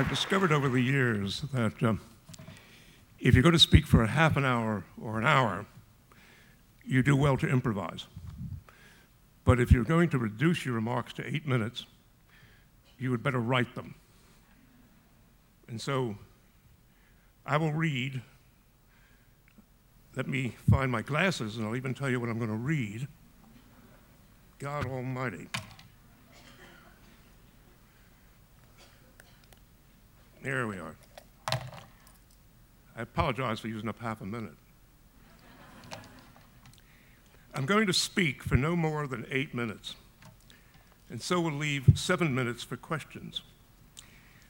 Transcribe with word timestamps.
I've 0.00 0.08
discovered 0.08 0.50
over 0.50 0.70
the 0.70 0.80
years 0.80 1.42
that 1.52 1.82
um, 1.82 2.00
if 3.18 3.34
you're 3.34 3.42
going 3.42 3.52
to 3.52 3.58
speak 3.58 3.86
for 3.86 4.02
a 4.02 4.06
half 4.06 4.38
an 4.38 4.46
hour 4.46 4.82
or 4.98 5.18
an 5.18 5.26
hour, 5.26 5.66
you 6.86 7.02
do 7.02 7.14
well 7.14 7.36
to 7.36 7.46
improvise. 7.46 8.06
But 9.44 9.60
if 9.60 9.70
you're 9.70 9.84
going 9.84 10.08
to 10.08 10.18
reduce 10.18 10.64
your 10.64 10.74
remarks 10.74 11.12
to 11.14 11.26
eight 11.26 11.46
minutes, 11.46 11.84
you 12.98 13.10
would 13.10 13.22
better 13.22 13.40
write 13.40 13.74
them. 13.74 13.94
And 15.68 15.78
so 15.78 16.16
I 17.44 17.58
will 17.58 17.74
read. 17.74 18.22
Let 20.16 20.26
me 20.26 20.56
find 20.70 20.90
my 20.90 21.02
glasses, 21.02 21.58
and 21.58 21.66
I'll 21.66 21.76
even 21.76 21.92
tell 21.92 22.08
you 22.08 22.18
what 22.18 22.30
I'm 22.30 22.38
going 22.38 22.48
to 22.48 22.56
read. 22.56 23.06
God 24.58 24.86
Almighty. 24.86 25.48
Here 30.42 30.66
we 30.66 30.78
are. 30.78 30.96
I 31.52 33.02
apologize 33.02 33.60
for 33.60 33.68
using 33.68 33.90
up 33.90 34.00
half 34.00 34.22
a 34.22 34.24
minute. 34.24 34.54
I'm 37.54 37.66
going 37.66 37.86
to 37.86 37.92
speak 37.92 38.42
for 38.42 38.56
no 38.56 38.74
more 38.74 39.06
than 39.06 39.26
eight 39.30 39.54
minutes, 39.54 39.96
and 41.10 41.20
so 41.20 41.42
we'll 41.42 41.52
leave 41.52 41.90
seven 41.94 42.34
minutes 42.34 42.64
for 42.64 42.78
questions. 42.78 43.42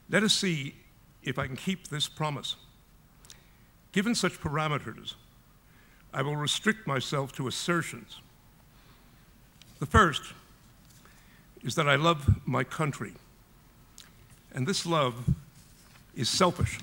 Let 0.08 0.22
us 0.22 0.32
see 0.32 0.76
if 1.24 1.40
I 1.40 1.48
can 1.48 1.56
keep 1.56 1.88
this 1.88 2.08
promise. 2.08 2.54
Given 3.90 4.14
such 4.14 4.40
parameters, 4.40 5.14
I 6.14 6.22
will 6.22 6.36
restrict 6.36 6.86
myself 6.86 7.32
to 7.32 7.48
assertions. 7.48 8.20
The 9.80 9.86
first 9.86 10.34
is 11.64 11.74
that 11.74 11.88
I 11.88 11.96
love 11.96 12.46
my 12.46 12.62
country, 12.62 13.14
and 14.54 14.68
this 14.68 14.86
love 14.86 15.34
is 16.14 16.28
selfish. 16.28 16.78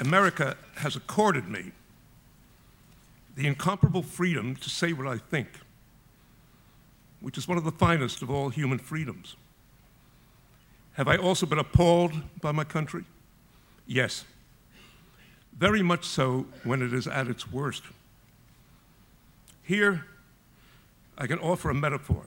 America 0.00 0.56
has 0.76 0.96
accorded 0.96 1.48
me 1.48 1.72
the 3.36 3.46
incomparable 3.46 4.02
freedom 4.02 4.54
to 4.56 4.70
say 4.70 4.92
what 4.92 5.06
I 5.06 5.18
think, 5.18 5.48
which 7.20 7.38
is 7.38 7.48
one 7.48 7.58
of 7.58 7.64
the 7.64 7.72
finest 7.72 8.22
of 8.22 8.30
all 8.30 8.48
human 8.48 8.78
freedoms. 8.78 9.36
Have 10.94 11.08
I 11.08 11.16
also 11.16 11.46
been 11.46 11.58
appalled 11.58 12.12
by 12.40 12.52
my 12.52 12.64
country? 12.64 13.04
Yes. 13.86 14.24
Very 15.58 15.82
much 15.82 16.04
so 16.04 16.46
when 16.62 16.82
it 16.82 16.92
is 16.92 17.06
at 17.06 17.26
its 17.26 17.50
worst. 17.50 17.82
Here, 19.62 20.04
I 21.16 21.26
can 21.26 21.38
offer 21.38 21.70
a 21.70 21.74
metaphor. 21.74 22.26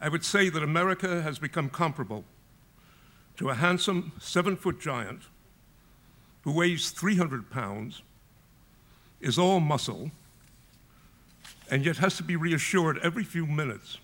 I 0.00 0.08
would 0.08 0.24
say 0.24 0.48
that 0.48 0.62
America 0.62 1.22
has 1.22 1.38
become 1.38 1.68
comparable 1.68 2.24
to 3.38 3.48
a 3.48 3.54
handsome 3.54 4.12
seven 4.18 4.56
foot 4.56 4.80
giant 4.80 5.22
who 6.42 6.52
weighs 6.52 6.90
300 6.90 7.50
pounds, 7.50 8.02
is 9.20 9.38
all 9.38 9.60
muscle, 9.60 10.10
and 11.70 11.84
yet 11.84 11.96
has 11.96 12.16
to 12.16 12.22
be 12.22 12.36
reassured 12.36 12.98
every 13.02 13.24
few 13.24 13.46
minutes 13.46 13.98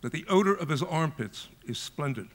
that 0.00 0.12
the 0.12 0.24
odor 0.28 0.54
of 0.54 0.68
his 0.68 0.82
armpits 0.82 1.48
is 1.66 1.78
splendid. 1.78 2.28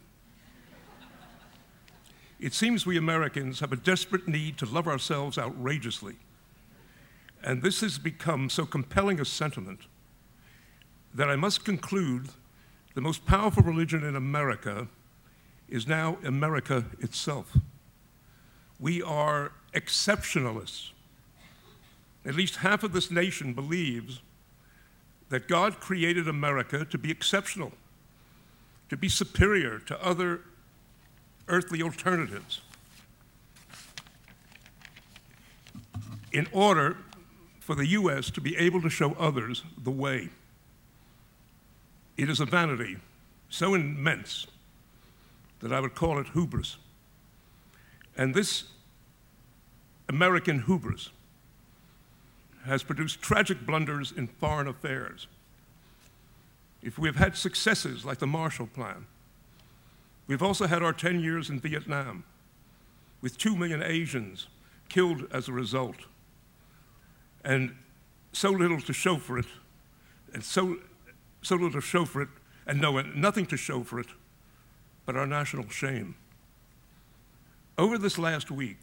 It 2.40 2.54
seems 2.54 2.86
we 2.86 2.98
Americans 2.98 3.60
have 3.60 3.74
a 3.74 3.78
desperate 3.78 4.28
need 4.28 4.58
to 4.60 4.66
love 4.66 4.88
ourselves 4.88 5.38
outrageously. 5.38 6.16
And 7.44 7.62
this 7.62 7.82
has 7.82 7.98
become 7.98 8.50
so 8.50 8.66
compelling 8.66 9.20
a 9.20 9.26
sentiment 9.26 9.82
that 11.14 11.30
I 11.30 11.36
must 11.36 11.66
conclude 11.66 12.30
the 12.96 13.02
most 13.02 13.26
powerful 13.26 13.64
religion 13.64 14.04
in 14.04 14.16
America 14.16 14.88
is 15.72 15.88
now 15.88 16.18
America 16.24 16.86
itself. 17.00 17.58
We 18.80 19.02
are 19.02 19.52
exceptionalists. 19.74 20.92
At 22.26 22.36
least 22.36 22.58
half 22.58 22.84
of 22.84 22.94
this 22.94 23.12
nation 23.12 23.54
believes 23.54 24.22
that 25.30 25.48
God 25.48 25.80
created 25.80 26.28
America 26.28 26.86
to 26.86 26.98
be 26.98 27.12
exceptional, 27.12 27.72
to 28.90 28.98
be 28.98 29.10
superior 29.10 29.80
to 29.80 30.04
other 30.04 30.42
earthly 31.48 31.82
alternatives. 31.82 32.62
In 36.32 36.48
order 36.52 36.98
for 37.70 37.76
the 37.76 37.86
U.S. 37.86 38.32
to 38.32 38.42
be 38.42 38.58
able 38.58 38.82
to 38.82 38.90
show 38.90 39.14
others 39.20 39.64
the 39.78 39.92
way. 39.92 40.30
It 42.18 42.28
is 42.28 42.40
a 42.40 42.46
vanity 42.46 42.98
so 43.48 43.76
immense 43.76 44.48
that 45.60 45.74
I 45.74 45.80
would 45.80 45.96
call 45.96 46.20
it 46.20 46.28
hubris. 46.30 46.78
And 48.18 48.34
this 48.34 48.66
American 50.08 50.64
hubris 50.64 51.10
has 52.66 52.84
produced 52.84 53.22
tragic 53.22 53.66
blunders 53.66 54.12
in 54.12 54.28
foreign 54.28 54.68
affairs. 54.68 55.28
If 56.82 56.98
we 56.98 57.08
have 57.08 57.16
had 57.16 57.36
successes 57.36 58.06
like 58.06 58.20
the 58.20 58.28
Marshall 58.28 58.68
Plan, 58.68 59.06
we've 60.28 60.44
also 60.44 60.68
had 60.68 60.82
our 60.82 60.94
10 60.94 61.20
years 61.20 61.50
in 61.50 61.60
Vietnam, 61.60 62.24
with 63.22 63.38
2 63.38 63.56
million 63.56 63.84
Asians 63.84 64.48
killed 64.88 65.28
as 65.32 65.48
a 65.48 65.54
result, 65.54 65.98
and 67.44 67.76
so 68.32 68.50
little 68.50 68.80
to 68.82 68.94
show 68.94 69.18
for 69.18 69.38
it, 69.38 69.46
and 70.34 70.44
so, 70.44 70.78
so 71.42 71.56
little 71.56 71.72
to 71.72 71.82
show 71.82 72.06
for 72.06 72.22
it, 72.22 72.30
and 72.66 72.80
no, 72.80 73.00
nothing 73.02 73.46
to 73.48 73.58
show 73.58 73.84
for 73.84 74.00
it 74.00 74.08
but 75.10 75.18
our 75.18 75.26
national 75.26 75.68
shame. 75.70 76.14
Over 77.80 77.98
this 77.98 78.20
last 78.20 78.52
week, 78.52 78.78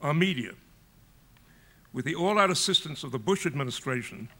our 0.00 0.14
media, 0.14 0.52
with 1.92 2.06
the 2.06 2.14
all 2.14 2.38
out 2.38 2.48
assistance 2.48 3.04
of 3.04 3.12
the 3.12 3.18
Bush 3.18 3.44
administration, 3.44 4.30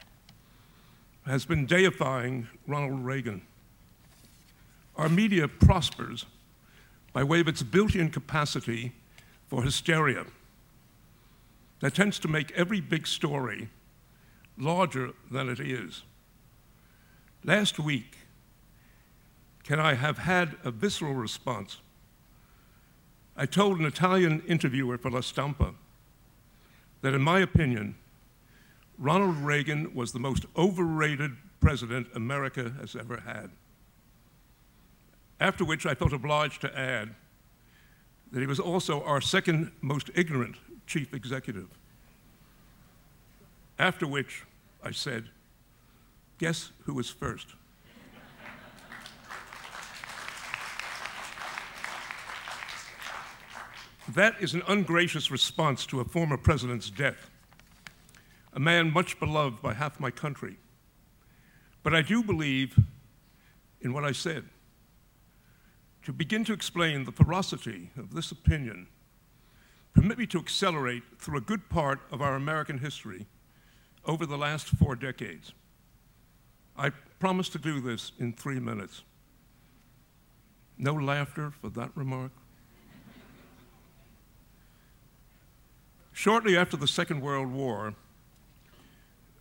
has 1.27 1.45
been 1.45 1.67
deifying 1.67 2.49
Ronald 2.67 3.05
Reagan. 3.05 3.43
Our 4.97 5.11
media 5.11 5.49
prospers 5.49 6.25
by 7.13 7.23
way 7.25 7.41
of 7.41 7.49
its 7.49 7.63
built 7.63 7.95
in 7.95 8.09
capacity 8.09 8.95
for 9.49 9.63
hysteria 9.63 10.25
that 11.81 11.95
tends 11.95 12.19
to 12.21 12.27
make 12.27 12.53
every 12.53 12.81
big 12.81 13.07
story 13.07 13.69
larger 14.57 15.11
than 15.31 15.51
it 15.51 15.61
is. 15.61 16.05
Last 17.45 17.79
week, 17.79 18.17
can 19.65 19.81
I 19.81 19.95
have 19.95 20.19
had 20.19 20.57
a 20.65 20.71
visceral 20.71 21.15
response? 21.15 21.79
I 23.37 23.47
told 23.47 23.79
an 23.79 23.87
Italian 23.87 24.43
interviewer 24.49 24.99
for 24.99 25.11
La 25.11 25.21
Stampa 25.21 25.75
that, 27.03 27.15
in 27.15 27.23
my 27.23 27.39
opinion, 27.41 27.95
Ronald 28.99 29.37
Reagan 29.37 29.95
was 29.95 30.13
the 30.13 30.19
most 30.19 30.45
overrated 30.57 31.37
president 31.61 32.09
America 32.15 32.73
has 32.81 32.97
ever 32.97 33.19
had. 33.21 33.51
After 35.39 35.65
which 35.65 35.87
I 35.87 35.95
felt 35.95 36.13
obliged 36.13 36.61
to 36.63 36.79
add 36.79 37.15
that 38.33 38.41
he 38.41 38.47
was 38.47 38.59
also 38.59 39.03
our 39.05 39.21
second 39.21 39.71
most 39.81 40.11
ignorant 40.15 40.57
chief 40.87 41.15
executive. 41.15 41.69
After 43.79 44.07
which 44.07 44.45
I 44.83 44.91
said, 44.91 45.31
guess 46.39 46.73
who 46.85 46.95
was 46.95 47.09
first? 47.09 47.55
That 54.15 54.37
is 54.41 54.55
an 54.55 54.63
ungracious 54.67 55.31
response 55.31 55.85
to 55.87 56.01
a 56.01 56.05
former 56.05 56.39
president's 56.39 56.89
death, 56.89 57.31
a 58.55 58.61
man 58.61 58.91
much 58.91 59.21
beloved 59.21 59.61
by 59.61 59.75
half 59.75 60.01
my 60.01 60.11
country. 60.11 60.57
But 61.83 61.95
I 61.95 62.01
do 62.01 62.23
believe 62.23 62.79
in 63.83 63.93
what 63.93 64.05
I 64.05 64.13
said. 64.13 64.45
To 66.05 66.13
begin 66.13 66.43
to 66.47 66.55
explain 66.55 67.05
the 67.05 67.13
ferocity 67.13 67.91
of 67.99 68.15
this 68.15 68.31
opinion, 68.31 68.87
permit 69.93 70.17
me 70.17 70.27
to 70.29 70.39
accelerate 70.39 71.03
through 71.19 71.37
a 71.37 71.43
good 71.43 71.69
part 71.69 72.01
of 72.11 72.23
our 72.23 72.35
American 72.35 72.79
history 72.79 73.27
over 74.07 74.25
the 74.25 74.39
last 74.39 74.69
four 74.69 74.97
decades. 74.97 75.53
I 76.79 76.91
promise 77.19 77.51
to 77.51 77.59
do 77.59 77.81
this 77.81 78.13
in 78.19 78.33
three 78.33 78.59
minutes. 78.59 79.03
No 80.79 80.95
laughter 80.95 81.51
for 81.51 81.69
that 81.71 81.91
remark? 81.95 82.33
Shortly 86.19 86.57
after 86.57 86.77
the 86.77 86.89
Second 86.89 87.21
World 87.21 87.53
War, 87.53 87.95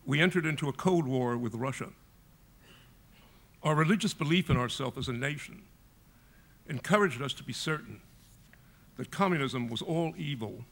we 0.05 0.21
entered 0.21 0.45
into 0.45 0.69
a 0.69 0.73
Cold 0.73 1.07
War 1.07 1.35
with 1.35 1.55
Russia. 1.55 1.89
Our 3.63 3.73
religious 3.73 4.13
belief 4.13 4.51
in 4.51 4.57
ourselves 4.57 4.95
as 4.95 5.07
a 5.07 5.13
nation 5.13 5.63
encouraged 6.69 7.19
us 7.19 7.33
to 7.33 7.43
be 7.43 7.51
certain 7.51 8.01
that 8.95 9.09
communism 9.09 9.69
was 9.69 9.81
all 9.81 10.13
evil 10.19 10.65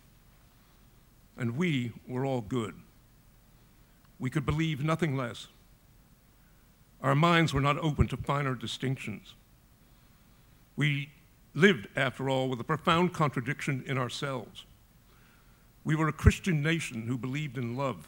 and 1.40 1.58
we 1.58 1.92
were 2.08 2.24
all 2.24 2.42
good. 2.42 2.76
We 4.20 4.30
could 4.30 4.46
believe 4.46 4.84
nothing 4.84 5.18
less. 5.18 5.48
Our 7.02 7.16
minds 7.16 7.52
were 7.52 7.62
not 7.62 7.80
open 7.80 8.08
to 8.10 8.18
finer 8.18 8.54
distinctions. 8.54 9.34
We 10.76 11.10
lived, 11.56 11.88
after 11.96 12.30
all, 12.30 12.48
with 12.48 12.60
a 12.60 12.64
profound 12.64 13.12
contradiction 13.12 13.84
in 13.88 13.98
ourselves. 13.98 14.66
We 15.86 15.96
were 15.96 16.08
a 16.08 16.14
Christian 16.14 16.64
nation 16.64 17.04
who 17.04 17.18
believed 17.18 17.58
in 17.58 17.78
love, 17.78 18.08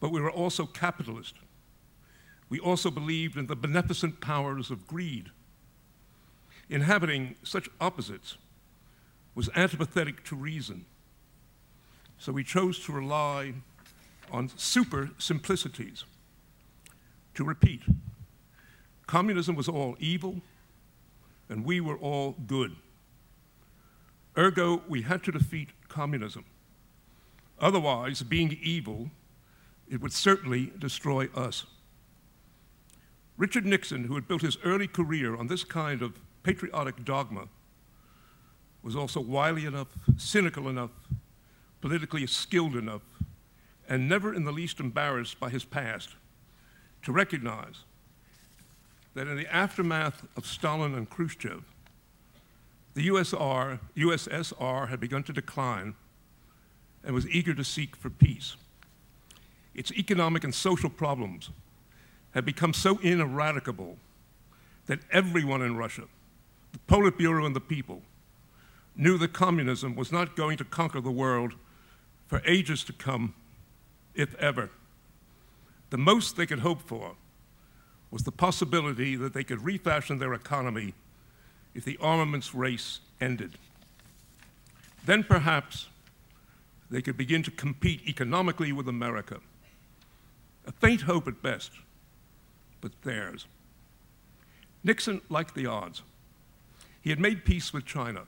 but 0.00 0.10
we 0.10 0.20
were 0.20 0.30
also 0.30 0.66
capitalist. 0.66 1.36
We 2.48 2.58
also 2.58 2.90
believed 2.90 3.38
in 3.38 3.46
the 3.46 3.56
beneficent 3.56 4.20
powers 4.20 4.70
of 4.70 4.86
greed. 4.86 5.30
Inhabiting 6.68 7.36
such 7.44 7.68
opposites 7.80 8.36
was 9.34 9.48
antipathetic 9.50 10.24
to 10.24 10.36
reason. 10.36 10.86
So 12.18 12.32
we 12.32 12.42
chose 12.42 12.80
to 12.80 12.92
rely 12.92 13.54
on 14.30 14.50
super 14.56 15.10
simplicities. 15.18 16.04
To 17.34 17.44
repeat, 17.44 17.82
communism 19.06 19.54
was 19.54 19.68
all 19.68 19.96
evil, 19.98 20.40
and 21.48 21.64
we 21.64 21.80
were 21.80 21.96
all 21.96 22.36
good. 22.46 22.76
Ergo, 24.36 24.82
we 24.88 25.02
had 25.02 25.22
to 25.24 25.32
defeat 25.32 25.68
communism. 25.94 26.44
Otherwise, 27.60 28.22
being 28.24 28.58
evil, 28.60 29.10
it 29.88 30.00
would 30.00 30.12
certainly 30.12 30.72
destroy 30.76 31.28
us. 31.36 31.66
Richard 33.36 33.64
Nixon, 33.64 34.04
who 34.04 34.16
had 34.16 34.26
built 34.26 34.42
his 34.42 34.58
early 34.64 34.88
career 34.88 35.36
on 35.36 35.46
this 35.46 35.62
kind 35.62 36.02
of 36.02 36.18
patriotic 36.42 37.04
dogma, 37.04 37.46
was 38.82 38.96
also 38.96 39.20
wily 39.20 39.66
enough, 39.66 39.86
cynical 40.16 40.68
enough, 40.68 40.90
politically 41.80 42.26
skilled 42.26 42.74
enough, 42.74 43.02
and 43.88 44.08
never 44.08 44.34
in 44.34 44.44
the 44.44 44.52
least 44.52 44.80
embarrassed 44.80 45.38
by 45.38 45.48
his 45.48 45.64
past 45.64 46.10
to 47.02 47.12
recognize 47.12 47.84
that 49.14 49.28
in 49.28 49.36
the 49.36 49.54
aftermath 49.54 50.26
of 50.36 50.44
Stalin 50.44 50.94
and 50.94 51.08
Khrushchev, 51.08 51.62
the 52.94 53.08
USR, 53.08 53.80
USSR 53.96 54.88
had 54.88 55.00
begun 55.00 55.22
to 55.24 55.32
decline 55.32 55.94
and 57.02 57.14
was 57.14 57.28
eager 57.28 57.52
to 57.54 57.64
seek 57.64 57.96
for 57.96 58.08
peace. 58.08 58.56
Its 59.74 59.92
economic 59.92 60.44
and 60.44 60.54
social 60.54 60.88
problems 60.88 61.50
had 62.32 62.44
become 62.44 62.72
so 62.72 62.98
ineradicable 63.00 63.96
that 64.86 65.00
everyone 65.10 65.62
in 65.62 65.76
Russia, 65.76 66.04
the 66.72 66.78
Politburo 66.88 67.44
and 67.46 67.54
the 67.54 67.60
people, 67.60 68.02
knew 68.96 69.18
that 69.18 69.32
communism 69.32 69.96
was 69.96 70.12
not 70.12 70.36
going 70.36 70.56
to 70.56 70.64
conquer 70.64 71.00
the 71.00 71.10
world 71.10 71.54
for 72.26 72.40
ages 72.46 72.84
to 72.84 72.92
come, 72.92 73.34
if 74.14 74.34
ever. 74.36 74.70
The 75.90 75.98
most 75.98 76.36
they 76.36 76.46
could 76.46 76.60
hope 76.60 76.82
for 76.82 77.16
was 78.10 78.22
the 78.22 78.32
possibility 78.32 79.16
that 79.16 79.34
they 79.34 79.42
could 79.42 79.64
refashion 79.64 80.18
their 80.18 80.34
economy 80.34 80.94
if 81.74 81.84
the 81.84 81.98
armaments 82.00 82.54
race 82.54 83.00
ended. 83.20 83.58
Then 85.04 85.24
perhaps 85.24 85.88
they 86.90 87.02
could 87.02 87.16
begin 87.16 87.42
to 87.42 87.50
compete 87.50 88.06
economically 88.06 88.72
with 88.72 88.88
America. 88.88 89.40
A 90.66 90.72
faint 90.72 91.02
hope 91.02 91.28
at 91.28 91.42
best, 91.42 91.72
but 92.80 92.92
theirs. 93.02 93.46
Nixon 94.82 95.20
liked 95.28 95.54
the 95.54 95.66
odds. 95.66 96.02
He 97.00 97.10
had 97.10 97.20
made 97.20 97.44
peace 97.44 97.72
with 97.72 97.84
China. 97.84 98.22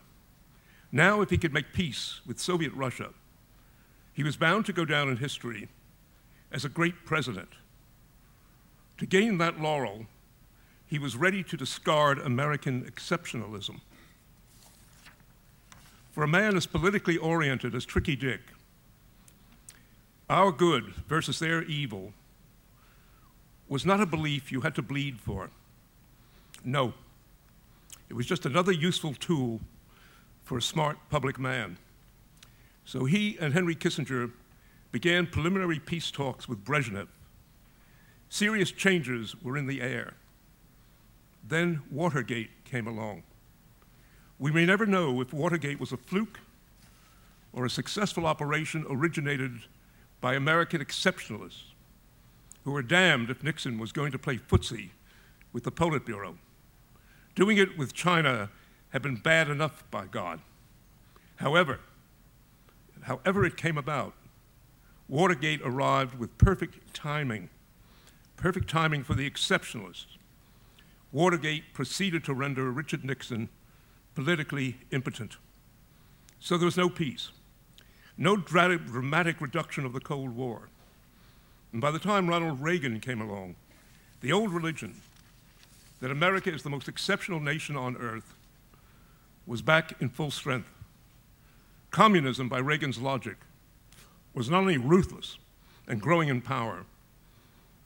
Now, 0.93 1.21
if 1.21 1.31
he 1.31 1.39
could 1.39 1.53
make 1.53 1.73
peace 1.73 2.21
with 2.27 2.39
Soviet 2.39 2.73
Russia, 2.73 3.11
he 4.13 4.23
was 4.23 4.37
bound 4.37 4.67
to 4.67 4.73
go 4.73 4.85
down 4.85 5.09
in 5.09 5.19
history 5.19 5.69
as 6.51 6.65
a 6.65 6.71
great 6.71 7.05
president 7.05 7.51
to 8.99 9.07
gain 9.07 9.39
that 9.39 9.61
laurel, 9.61 10.07
he 10.87 10.99
was 10.99 11.17
ready 11.17 11.43
to 11.43 11.57
discard 11.57 12.19
American 12.19 12.85
exceptionalism. 12.85 13.81
For 16.13 16.23
a 16.23 16.29
man 16.29 16.57
as 16.57 16.67
politically 16.67 17.17
oriented 17.17 17.75
as 17.75 17.85
Tricky 17.85 18.17
Dick, 18.17 18.41
our 20.31 20.51
good 20.51 20.95
versus 21.09 21.39
their 21.39 21.63
evil 21.65 22.13
was 23.69 23.85
not 23.85 24.01
a 24.01 24.07
belief 24.07 24.51
you 24.51 24.63
had 24.63 24.75
to 24.77 24.83
bleed 24.83 25.21
for. 25.21 25.51
No, 26.65 26.95
it 28.09 28.15
was 28.15 28.27
just 28.27 28.47
another 28.47 28.73
useful 28.73 29.15
tool 29.15 29.61
for 30.45 30.57
a 30.57 30.63
smart 30.63 30.97
public 31.11 31.39
man. 31.39 31.77
So 32.85 33.05
he 33.05 33.37
and 33.41 33.53
Henry 33.53 33.75
Kissinger 33.75 34.31
began 34.93 35.27
preliminary 35.27 35.81
peace 35.81 36.11
talks 36.11 36.49
with 36.49 36.65
Brezhnev 36.65 37.09
Serious 38.29 38.73
changes 38.73 39.35
were 39.43 39.57
in 39.57 39.67
the 39.67 39.81
air. 39.81 40.15
Then 41.49 41.83
Watergate 41.91 42.65
came 42.65 42.87
along. 42.87 43.23
We 44.39 44.51
may 44.51 44.67
never 44.67 44.87
know 44.87 45.21
if 45.21 45.33
Watergate 45.33 45.81
was 45.81 45.93
a 45.93 45.97
fluke 45.97 46.41
or 47.53 47.65
a 47.65 47.71
successful 47.71 48.27
operation 48.27 48.85
originated 48.89 49.63
by 50.21 50.35
American 50.35 50.81
exceptionalists 50.81 51.73
who 52.65 52.73
were 52.73 52.83
damned 52.83 53.31
if 53.31 53.43
Nixon 53.43 53.79
was 53.79 53.93
going 53.93 54.13
to 54.13 54.19
play 54.19 54.39
footsie 54.39 54.91
with 55.53 55.65
the 55.65 55.73
Politburo. 55.73 56.37
Doing 57.35 57.59
it 57.59 57.79
with 57.79 57.93
China 57.93 58.51
had 58.91 59.03
been 59.03 59.17
bad 59.17 59.49
enough, 59.49 59.85
by 59.91 60.07
God. 60.07 60.41
However, 61.37 61.81
however 63.03 63.45
it 63.45 63.57
came 63.57 63.79
about, 63.79 64.15
Watergate 65.09 65.61
arrived 65.63 66.19
with 66.19 66.37
perfect 66.39 66.93
timing 66.93 67.51
Perfect 68.37 68.69
timing 68.69 69.03
for 69.03 69.15
the 69.15 69.29
exceptionalists. 69.29 70.19
Watergate 71.17 71.73
proceeded 71.73 72.25
to 72.25 72.35
render 72.35 72.71
Richard 72.71 73.03
Nixon 73.03 73.49
politically 74.15 74.77
impotent. 74.91 75.39
So 76.41 76.59
there 76.59 76.67
was 76.67 76.77
no 76.77 76.91
peace, 76.91 77.31
no 78.19 78.37
dramatic 78.37 79.41
reduction 79.41 79.87
of 79.87 79.95
the 79.95 80.01
Cold 80.01 80.37
War. 80.37 80.69
And 81.73 81.81
by 81.81 81.91
the 81.91 81.99
time 81.99 82.29
Ronald 82.29 82.61
Reagan 82.61 83.01
came 83.01 83.23
along, 83.23 83.55
the 84.21 84.31
old 84.31 84.53
religion 84.53 85.01
that 86.03 86.11
America 86.11 86.53
is 86.53 86.63
the 86.63 86.69
most 86.69 86.87
exceptional 86.87 87.41
nation 87.41 87.79
on 87.79 87.97
earth 87.97 88.35
was 89.47 89.63
back 89.63 89.99
in 90.03 90.11
full 90.11 90.31
strength. 90.31 90.69
Communism, 91.91 92.51
by 92.51 92.59
Reagan's 92.59 92.99
logic, 92.99 93.39
was 94.35 94.51
not 94.51 94.59
only 94.59 94.77
ruthless 94.77 95.39
and 95.89 95.99
growing 95.99 96.29
in 96.29 96.43
power, 96.43 96.85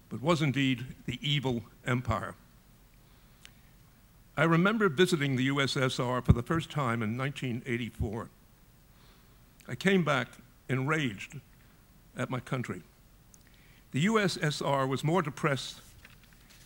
but 0.09 0.21
was 0.21 0.43
indeed 0.43 0.85
the 1.07 1.21
evil 1.23 1.63
empire. 1.87 2.35
I 4.41 4.45
remember 4.45 4.89
visiting 4.89 5.37
the 5.37 5.49
USSR 5.49 6.25
for 6.25 6.33
the 6.33 6.43
first 6.43 6.71
time 6.71 7.03
in 7.03 7.19
1984. 7.19 8.31
I 9.69 9.75
came 9.75 10.03
back 10.03 10.29
enraged 10.67 11.39
at 12.17 12.31
my 12.31 12.41
country. 12.41 12.81
The 13.93 14.07
USSR 14.07 14.89
was 14.89 15.05
more 15.05 15.21
depressed 15.21 15.83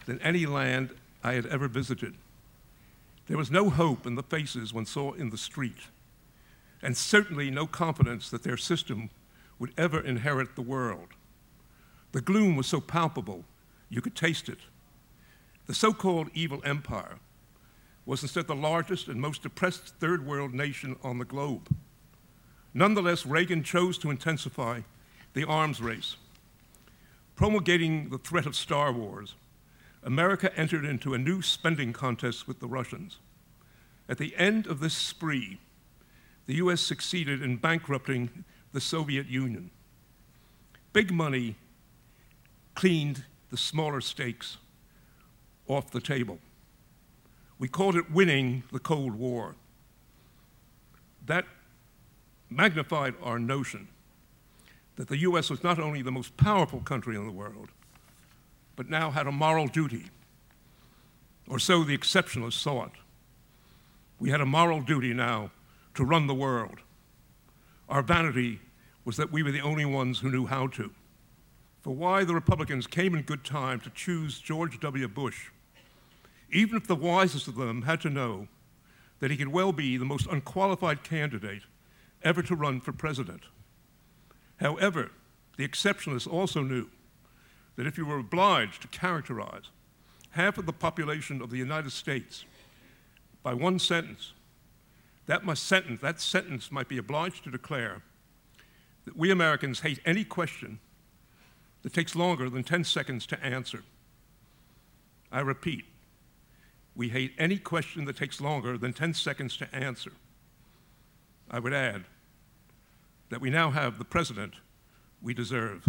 than 0.06 0.22
any 0.22 0.46
land 0.46 0.90
I 1.24 1.32
had 1.32 1.46
ever 1.46 1.66
visited. 1.66 2.14
There 3.26 3.36
was 3.36 3.50
no 3.50 3.70
hope 3.70 4.06
in 4.06 4.14
the 4.14 4.22
faces 4.22 4.72
one 4.72 4.86
saw 4.86 5.10
in 5.14 5.30
the 5.30 5.36
street, 5.36 5.88
and 6.80 6.96
certainly 6.96 7.50
no 7.50 7.66
confidence 7.66 8.30
that 8.30 8.44
their 8.44 8.56
system 8.56 9.10
would 9.58 9.72
ever 9.76 9.98
inherit 9.98 10.54
the 10.54 10.62
world. 10.62 11.08
The 12.12 12.20
gloom 12.20 12.54
was 12.54 12.68
so 12.68 12.80
palpable, 12.80 13.42
you 13.90 14.00
could 14.00 14.14
taste 14.14 14.48
it. 14.48 14.60
The 15.66 15.74
so 15.74 15.92
called 15.92 16.30
evil 16.34 16.62
empire 16.64 17.18
was 18.06 18.22
instead 18.22 18.46
the 18.46 18.54
largest 18.54 19.08
and 19.08 19.20
most 19.20 19.42
depressed 19.42 19.94
third 19.98 20.26
world 20.26 20.52
nation 20.52 20.96
on 21.02 21.18
the 21.18 21.24
globe. 21.24 21.74
Nonetheless, 22.74 23.24
Reagan 23.24 23.62
chose 23.62 23.96
to 23.98 24.10
intensify 24.10 24.80
the 25.32 25.44
arms 25.44 25.80
race. 25.80 26.16
Promulgating 27.36 28.10
the 28.10 28.18
threat 28.18 28.46
of 28.46 28.54
Star 28.54 28.92
Wars, 28.92 29.34
America 30.02 30.56
entered 30.58 30.84
into 30.84 31.14
a 31.14 31.18
new 31.18 31.40
spending 31.40 31.92
contest 31.92 32.46
with 32.46 32.60
the 32.60 32.66
Russians. 32.66 33.18
At 34.08 34.18
the 34.18 34.36
end 34.36 34.66
of 34.66 34.80
this 34.80 34.94
spree, 34.94 35.58
the 36.46 36.56
US 36.56 36.80
succeeded 36.80 37.42
in 37.42 37.56
bankrupting 37.56 38.44
the 38.72 38.80
Soviet 38.80 39.26
Union. 39.26 39.70
Big 40.92 41.10
money 41.10 41.56
cleaned 42.74 43.24
the 43.50 43.56
smaller 43.56 44.00
stakes 44.00 44.58
off 45.68 45.90
the 45.90 46.00
table. 46.00 46.38
We 47.58 47.68
called 47.68 47.96
it 47.96 48.10
winning 48.10 48.64
the 48.72 48.78
Cold 48.78 49.14
War. 49.14 49.54
That 51.26 51.46
magnified 52.50 53.14
our 53.22 53.38
notion 53.38 53.88
that 54.96 55.08
the 55.08 55.18
US 55.18 55.50
was 55.50 55.64
not 55.64 55.78
only 55.78 56.02
the 56.02 56.12
most 56.12 56.36
powerful 56.36 56.80
country 56.80 57.16
in 57.16 57.24
the 57.24 57.32
world, 57.32 57.70
but 58.76 58.88
now 58.88 59.10
had 59.10 59.26
a 59.26 59.32
moral 59.32 59.66
duty, 59.66 60.06
or 61.48 61.58
so 61.58 61.84
the 61.84 61.96
exceptionalists 61.96 62.86
it. 62.86 62.92
We 64.18 64.30
had 64.30 64.40
a 64.40 64.46
moral 64.46 64.80
duty 64.80 65.12
now 65.12 65.50
to 65.94 66.04
run 66.04 66.26
the 66.26 66.34
world. 66.34 66.78
Our 67.88 68.02
vanity 68.02 68.60
was 69.04 69.16
that 69.16 69.32
we 69.32 69.42
were 69.42 69.52
the 69.52 69.60
only 69.60 69.84
ones 69.84 70.20
who 70.20 70.30
knew 70.30 70.46
how 70.46 70.68
to 70.68 70.90
for 71.84 71.90
why 71.90 72.24
the 72.24 72.34
Republicans 72.34 72.86
came 72.86 73.14
in 73.14 73.20
good 73.20 73.44
time 73.44 73.78
to 73.78 73.90
choose 73.90 74.38
George 74.38 74.80
W. 74.80 75.06
Bush 75.06 75.50
even 76.54 76.76
if 76.76 76.86
the 76.86 76.94
wisest 76.94 77.48
of 77.48 77.56
them 77.56 77.82
had 77.82 78.00
to 78.00 78.10
know 78.10 78.48
that 79.20 79.30
he 79.30 79.36
could 79.36 79.48
well 79.48 79.72
be 79.72 79.96
the 79.96 80.04
most 80.04 80.26
unqualified 80.26 81.02
candidate 81.02 81.62
ever 82.22 82.42
to 82.42 82.54
run 82.54 82.80
for 82.80 82.92
president. 82.92 83.42
However, 84.56 85.10
the 85.56 85.66
exceptionalists 85.66 86.30
also 86.30 86.62
knew 86.62 86.88
that 87.76 87.86
if 87.86 87.98
you 87.98 88.06
were 88.06 88.18
obliged 88.18 88.82
to 88.82 88.88
characterize 88.88 89.70
half 90.30 90.58
of 90.58 90.66
the 90.66 90.72
population 90.72 91.42
of 91.42 91.50
the 91.50 91.58
United 91.58 91.90
States 91.90 92.44
by 93.42 93.52
one 93.52 93.78
sentence, 93.78 94.32
that, 95.26 95.44
must 95.44 95.64
sentence, 95.64 96.00
that 96.00 96.20
sentence 96.20 96.70
might 96.70 96.88
be 96.88 96.98
obliged 96.98 97.44
to 97.44 97.50
declare 97.50 98.02
that 99.04 99.16
we 99.16 99.30
Americans 99.30 99.80
hate 99.80 100.00
any 100.04 100.24
question 100.24 100.78
that 101.82 101.92
takes 101.92 102.14
longer 102.14 102.48
than 102.48 102.62
10 102.62 102.84
seconds 102.84 103.26
to 103.26 103.44
answer. 103.44 103.82
I 105.30 105.40
repeat, 105.40 105.84
we 106.96 107.08
hate 107.08 107.32
any 107.38 107.56
question 107.56 108.04
that 108.04 108.16
takes 108.16 108.40
longer 108.40 108.78
than 108.78 108.92
10 108.92 109.14
seconds 109.14 109.56
to 109.56 109.74
answer. 109.74 110.12
I 111.50 111.58
would 111.58 111.72
add 111.72 112.04
that 113.30 113.40
we 113.40 113.50
now 113.50 113.70
have 113.70 113.98
the 113.98 114.04
president 114.04 114.54
we 115.20 115.34
deserve. 115.34 115.88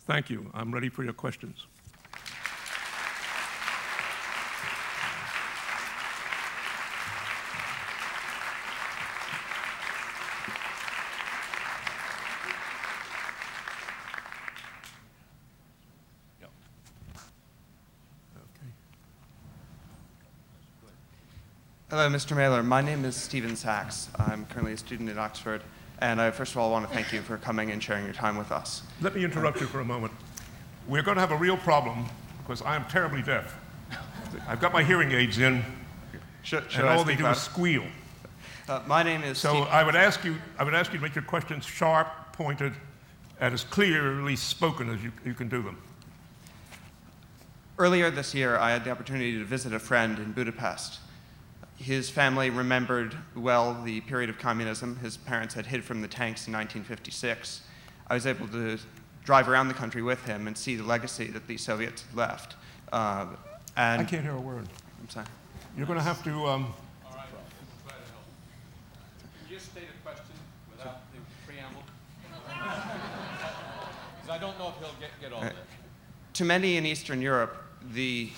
Thank 0.00 0.30
you. 0.30 0.50
I'm 0.54 0.72
ready 0.72 0.88
for 0.88 1.04
your 1.04 1.12
questions. 1.12 1.66
Hello, 21.90 22.08
Mr. 22.08 22.36
Mailer. 22.36 22.62
My 22.62 22.80
name 22.80 23.04
is 23.04 23.16
Stephen 23.16 23.56
Sachs. 23.56 24.10
I'm 24.16 24.46
currently 24.46 24.74
a 24.74 24.76
student 24.76 25.08
at 25.08 25.18
Oxford, 25.18 25.60
and 25.98 26.20
I 26.20 26.30
first 26.30 26.52
of 26.52 26.58
all 26.58 26.70
want 26.70 26.88
to 26.88 26.94
thank 26.94 27.12
you 27.12 27.20
for 27.20 27.36
coming 27.36 27.72
and 27.72 27.82
sharing 27.82 28.04
your 28.04 28.14
time 28.14 28.36
with 28.36 28.52
us. 28.52 28.82
Let 29.00 29.16
me 29.16 29.24
interrupt 29.24 29.60
you 29.60 29.66
for 29.66 29.80
a 29.80 29.84
moment. 29.84 30.12
We're 30.86 31.02
going 31.02 31.16
to 31.16 31.20
have 31.20 31.32
a 31.32 31.36
real 31.36 31.56
problem 31.56 32.06
because 32.38 32.62
I 32.62 32.76
am 32.76 32.84
terribly 32.84 33.22
deaf. 33.22 33.56
I've 34.46 34.60
got 34.60 34.72
my 34.72 34.84
hearing 34.84 35.10
aids 35.10 35.38
in, 35.38 35.64
Should, 36.44 36.70
should 36.70 36.82
and 36.82 36.90
all 36.90 37.02
they 37.02 37.16
do 37.16 37.26
is 37.26 37.42
squeal. 37.42 37.82
Uh, 38.68 38.82
my 38.86 39.02
name 39.02 39.24
is 39.24 39.38
So 39.38 39.52
Steve- 39.52 39.66
I 39.66 39.82
would 39.82 39.96
ask 39.96 40.22
you, 40.24 40.36
I 40.60 40.62
would 40.62 40.74
ask 40.74 40.92
you 40.92 40.98
to 41.00 41.02
make 41.02 41.16
your 41.16 41.24
questions 41.24 41.64
sharp, 41.64 42.06
pointed, 42.32 42.72
and 43.40 43.52
as 43.52 43.64
clearly 43.64 44.36
spoken 44.36 44.90
as 44.90 45.02
you, 45.02 45.10
you 45.24 45.34
can 45.34 45.48
do 45.48 45.60
them. 45.60 45.76
Earlier 47.78 48.12
this 48.12 48.32
year, 48.32 48.58
I 48.58 48.70
had 48.70 48.84
the 48.84 48.92
opportunity 48.92 49.36
to 49.38 49.44
visit 49.44 49.72
a 49.72 49.80
friend 49.80 50.20
in 50.20 50.30
Budapest. 50.30 51.00
His 51.80 52.10
family 52.10 52.50
remembered 52.50 53.16
well 53.34 53.82
the 53.82 54.02
period 54.02 54.28
of 54.28 54.38
communism. 54.38 54.96
His 54.96 55.16
parents 55.16 55.54
had 55.54 55.64
hid 55.64 55.82
from 55.82 56.02
the 56.02 56.08
tanks 56.08 56.46
in 56.46 56.52
1956. 56.52 57.62
I 58.06 58.12
was 58.12 58.26
able 58.26 58.46
to 58.48 58.78
drive 59.24 59.48
around 59.48 59.68
the 59.68 59.74
country 59.74 60.02
with 60.02 60.22
him 60.26 60.46
and 60.46 60.58
see 60.58 60.76
the 60.76 60.82
legacy 60.82 61.28
that 61.28 61.46
the 61.46 61.56
Soviets 61.56 62.02
had 62.02 62.14
left. 62.14 62.56
Uh, 62.92 63.28
and 63.78 64.02
I 64.02 64.04
can't 64.04 64.22
hear 64.22 64.34
a 64.34 64.40
word. 64.40 64.68
I'm 65.00 65.08
sorry. 65.08 65.24
You're 65.74 65.86
going 65.86 65.98
to 65.98 66.04
have 66.04 66.22
to, 66.24 66.30
um, 66.30 66.74
All 67.06 67.16
right, 67.16 67.26
we'll 67.32 67.90
try 67.90 67.96
to 67.96 68.12
help. 68.12 68.24
Can 69.18 69.48
you 69.48 69.56
just 69.56 69.70
state 69.70 69.84
a 69.84 70.02
question 70.06 70.34
without 70.76 71.00
the 71.12 71.20
preamble? 71.46 71.82
Because 74.20 74.36
I 74.36 74.38
don't 74.38 74.58
know 74.58 74.68
if 74.68 74.74
he'll 74.78 75.00
get, 75.00 75.18
get 75.18 75.32
all 75.32 75.40
of 75.40 75.48
it. 75.48 75.56
To 76.34 76.44
many 76.44 76.76
in 76.76 76.84
Eastern 76.84 77.22
Europe, 77.22 77.56
the 77.94 78.28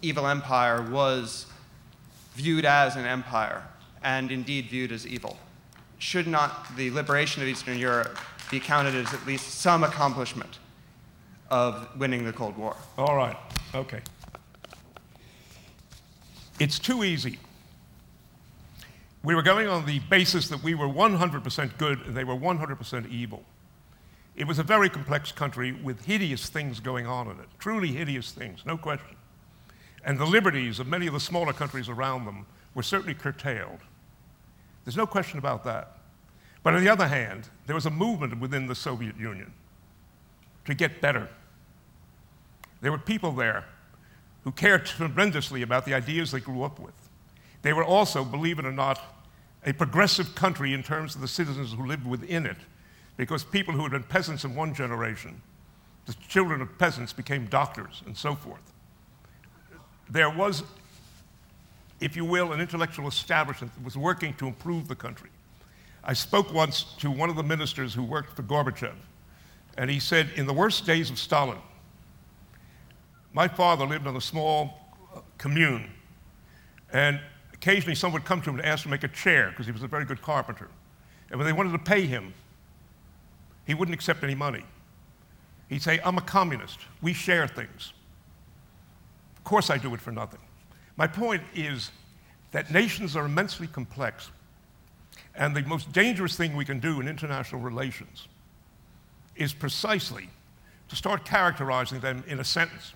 evil 0.00 0.26
empire 0.26 0.80
was 0.80 1.44
viewed 2.34 2.64
as 2.64 2.96
an 2.96 3.06
empire 3.06 3.62
and 4.02 4.30
indeed 4.30 4.66
viewed 4.66 4.92
as 4.92 5.06
evil. 5.06 5.36
Should 5.98 6.26
not 6.26 6.76
the 6.76 6.90
liberation 6.90 7.42
of 7.42 7.48
Eastern 7.48 7.78
Europe 7.78 8.18
be 8.50 8.60
counted 8.60 8.94
as 8.94 9.12
at 9.14 9.26
least 9.26 9.60
some 9.60 9.82
accomplishment 9.84 10.58
of 11.50 11.88
winning 11.98 12.24
the 12.24 12.32
Cold 12.32 12.56
War? 12.56 12.76
all 12.98 13.16
right, 13.16 13.36
okay. 13.74 14.00
It's 16.60 16.78
too 16.78 17.02
easy. 17.02 17.38
We 19.24 19.34
were 19.34 19.42
going 19.42 19.68
on 19.68 19.86
the 19.86 20.00
basis 20.00 20.48
that 20.48 20.62
we 20.62 20.74
were 20.74 20.86
100% 20.86 21.78
good 21.78 22.00
and 22.06 22.14
they 22.14 22.24
were 22.24 22.36
100% 22.36 23.10
evil. 23.10 23.42
It 24.36 24.46
was 24.46 24.58
a 24.58 24.62
very 24.62 24.90
complex 24.90 25.32
country 25.32 25.72
with 25.72 26.04
hideous 26.04 26.48
things 26.48 26.80
going 26.80 27.06
on 27.06 27.28
in 27.28 27.38
it, 27.38 27.46
truly 27.58 27.88
hideous 27.88 28.32
things, 28.32 28.64
no 28.66 28.76
question. 28.76 29.16
And 30.04 30.18
the 30.18 30.26
liberties 30.26 30.78
of 30.78 30.86
many 30.86 31.06
of 31.06 31.14
the 31.14 31.20
smaller 31.20 31.52
countries 31.52 31.88
around 31.88 32.26
them 32.26 32.46
were 32.74 32.82
certainly 32.82 33.14
curtailed. 33.14 33.80
There's 34.84 34.96
no 34.96 35.06
question 35.06 35.38
about 35.38 35.64
that. 35.64 35.98
But 36.62 36.74
on 36.74 36.84
the 36.84 36.90
other 36.90 37.08
hand, 37.08 37.48
there 37.66 37.74
was 37.74 37.86
a 37.86 37.90
movement 37.90 38.40
within 38.40 38.66
the 38.66 38.74
Soviet 38.74 39.16
Union 39.16 39.52
to 40.66 40.74
get 40.74 41.00
better. 41.00 41.28
There 42.80 42.92
were 42.92 42.98
people 42.98 43.32
there 43.32 43.64
who 44.44 44.52
cared 44.52 44.84
tremendously 44.84 45.62
about 45.62 45.86
the 45.86 45.94
ideas 45.94 46.30
they 46.30 46.40
grew 46.40 46.64
up 46.64 46.78
with. 46.78 46.94
They 47.62 47.72
were 47.72 47.84
also, 47.84 48.24
believe 48.24 48.58
it 48.58 48.66
or 48.66 48.72
not, 48.72 49.00
a 49.64 49.72
progressive 49.72 50.34
country 50.34 50.74
in 50.74 50.82
terms 50.82 51.14
of 51.14 51.22
the 51.22 51.28
citizens 51.28 51.72
who 51.72 51.86
lived 51.86 52.06
within 52.06 52.44
it, 52.44 52.58
because 53.16 53.42
people 53.42 53.72
who 53.72 53.82
had 53.82 53.92
been 53.92 54.02
peasants 54.02 54.44
in 54.44 54.54
one 54.54 54.74
generation, 54.74 55.40
the 56.04 56.14
children 56.28 56.60
of 56.60 56.78
peasants 56.78 57.14
became 57.14 57.46
doctors 57.46 58.02
and 58.04 58.14
so 58.14 58.34
forth. 58.34 58.73
There 60.10 60.30
was, 60.30 60.62
if 62.00 62.16
you 62.16 62.24
will, 62.24 62.52
an 62.52 62.60
intellectual 62.60 63.08
establishment 63.08 63.74
that 63.74 63.84
was 63.84 63.96
working 63.96 64.34
to 64.34 64.46
improve 64.46 64.88
the 64.88 64.94
country. 64.94 65.30
I 66.02 66.12
spoke 66.12 66.52
once 66.52 66.84
to 66.98 67.10
one 67.10 67.30
of 67.30 67.36
the 67.36 67.42
ministers 67.42 67.94
who 67.94 68.02
worked 68.02 68.36
for 68.36 68.42
Gorbachev, 68.42 68.94
and 69.78 69.90
he 69.90 69.98
said, 69.98 70.28
in 70.36 70.46
the 70.46 70.52
worst 70.52 70.86
days 70.86 71.10
of 71.10 71.18
Stalin, 71.18 71.58
my 73.32 73.48
father 73.48 73.86
lived 73.86 74.06
on 74.06 74.14
a 74.16 74.20
small 74.20 74.78
uh, 75.14 75.20
commune, 75.38 75.90
and 76.92 77.20
occasionally 77.52 77.94
someone 77.94 78.20
would 78.20 78.28
come 78.28 78.42
to 78.42 78.50
him 78.50 78.56
and 78.56 78.66
ask 78.66 78.84
him 78.84 78.90
to 78.90 78.96
make 78.96 79.02
a 79.02 79.14
chair 79.14 79.50
because 79.50 79.66
he 79.66 79.72
was 79.72 79.82
a 79.82 79.88
very 79.88 80.04
good 80.04 80.22
carpenter. 80.22 80.68
And 81.30 81.38
when 81.38 81.46
they 81.46 81.52
wanted 81.52 81.72
to 81.72 81.78
pay 81.78 82.06
him, 82.06 82.34
he 83.66 83.74
wouldn't 83.74 83.94
accept 83.94 84.22
any 84.22 84.34
money. 84.34 84.62
He'd 85.68 85.82
say, 85.82 85.98
I'm 86.04 86.18
a 86.18 86.22
communist. 86.22 86.78
We 87.00 87.14
share 87.14 87.48
things. 87.48 87.94
Of 89.44 89.48
course, 89.50 89.68
I 89.68 89.76
do 89.76 89.92
it 89.92 90.00
for 90.00 90.10
nothing. 90.10 90.40
My 90.96 91.06
point 91.06 91.42
is 91.54 91.90
that 92.52 92.72
nations 92.72 93.14
are 93.14 93.26
immensely 93.26 93.66
complex, 93.66 94.30
and 95.34 95.54
the 95.54 95.60
most 95.64 95.92
dangerous 95.92 96.34
thing 96.34 96.56
we 96.56 96.64
can 96.64 96.80
do 96.80 96.98
in 96.98 97.06
international 97.06 97.60
relations 97.60 98.26
is 99.36 99.52
precisely 99.52 100.30
to 100.88 100.96
start 100.96 101.26
characterizing 101.26 102.00
them 102.00 102.24
in 102.26 102.40
a 102.40 102.44
sentence, 102.44 102.94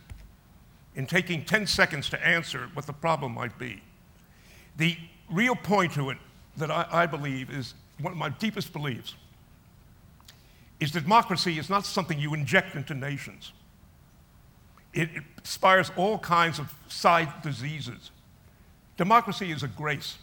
in 0.95 1.07
taking 1.07 1.45
10 1.45 1.67
seconds 1.67 2.09
to 2.09 2.27
answer 2.27 2.71
what 2.73 2.87
the 2.87 2.95
problem 2.95 3.35
might 3.35 3.59
be. 3.59 3.83
The 4.79 4.97
real 5.31 5.55
point 5.55 5.93
to 5.93 6.09
it 6.09 6.17
that 6.57 6.71
I, 6.71 6.87
I 6.91 7.05
believe 7.05 7.51
is 7.51 7.75
one 8.01 8.11
of 8.11 8.19
my 8.19 8.31
deepest 8.31 8.73
beliefs 8.73 9.17
is 10.81 10.93
that 10.93 11.03
democracy 11.03 11.59
is 11.59 11.69
not 11.69 11.85
something 11.85 12.19
you 12.19 12.33
inject 12.33 12.75
into 12.75 12.95
nations. 12.95 13.53
It 14.93 15.11
inspires 15.39 15.91
all 15.97 16.19
kinds 16.19 16.59
of 16.59 16.73
side 16.89 17.29
diseases. 17.43 18.11
Democracy 18.97 19.51
is 19.51 19.63
a 19.63 19.69
grace. 19.69 20.19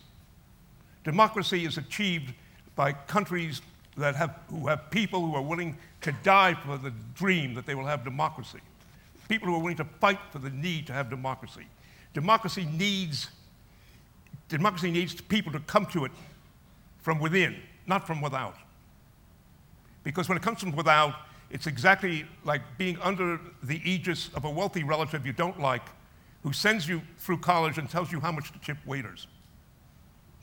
Democracy 1.03 1.65
is 1.65 1.77
achieved 1.77 2.33
by 2.75 2.91
countries 2.91 3.61
that 3.97 4.15
have, 4.15 4.35
who 4.49 4.67
have 4.67 4.89
people 4.89 5.25
who 5.25 5.35
are 5.35 5.41
willing 5.41 5.77
to 6.01 6.11
die 6.23 6.53
for 6.53 6.77
the 6.77 6.91
dream 7.15 7.53
that 7.53 7.65
they 7.65 7.75
will 7.75 7.85
have 7.85 8.03
democracy. 8.03 8.59
People 9.29 9.47
who 9.47 9.55
are 9.55 9.59
willing 9.59 9.77
to 9.77 9.85
fight 9.99 10.19
for 10.31 10.39
the 10.39 10.49
need 10.49 10.85
to 10.87 10.93
have 10.93 11.09
democracy. 11.09 11.65
Democracy 12.13 12.67
needs, 12.73 13.29
democracy 14.49 14.91
needs 14.91 15.19
people 15.21 15.51
to 15.51 15.59
come 15.61 15.85
to 15.87 16.05
it 16.05 16.11
from 17.01 17.19
within, 17.19 17.55
not 17.87 18.05
from 18.05 18.21
without. 18.21 18.55
Because 20.03 20.27
when 20.27 20.37
it 20.37 20.43
comes 20.43 20.59
from 20.59 20.75
without, 20.75 21.15
it's 21.49 21.67
exactly 21.67 22.25
like 22.43 22.61
being 22.77 22.97
under 23.01 23.39
the 23.63 23.81
aegis 23.89 24.29
of 24.33 24.45
a 24.45 24.49
wealthy 24.49 24.83
relative 24.83 25.25
you 25.25 25.33
don't 25.33 25.59
like 25.59 25.83
who 26.43 26.53
sends 26.53 26.87
you 26.87 27.01
through 27.17 27.37
college 27.37 27.77
and 27.77 27.89
tells 27.89 28.11
you 28.11 28.19
how 28.19 28.31
much 28.31 28.51
to 28.51 28.59
tip 28.59 28.77
waiters. 28.85 29.27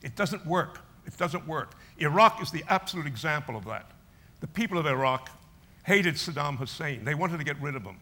It 0.03 0.17
doesn't 0.17 0.45
work. 0.47 0.81
It 1.07 1.17
doesn't 1.17 1.47
work. 1.47 1.75
Iraq 1.99 2.43
is 2.43 2.51
the 2.51 2.65
absolute 2.69 3.07
example 3.07 3.57
of 3.57 3.65
that. 3.67 3.91
The 4.41 4.47
people 4.49 4.79
of 4.79 4.87
Iraq 4.87 5.31
hated 5.85 6.15
Saddam 6.15 6.57
Hussein. 6.57 7.05
They 7.05 7.15
wanted 7.15 7.39
to 7.39 7.45
get 7.45 7.61
rid 7.61 7.77
of 7.77 7.85
him. 7.85 7.97